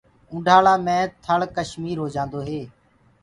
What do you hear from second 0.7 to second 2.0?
مي ٿݪ ڪشمير